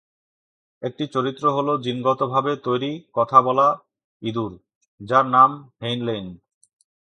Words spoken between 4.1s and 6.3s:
ইঁদুর, যার নাম হেইনলেইন।